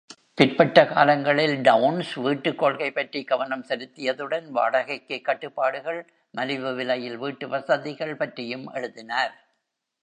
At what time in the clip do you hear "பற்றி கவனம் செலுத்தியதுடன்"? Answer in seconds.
2.91-4.47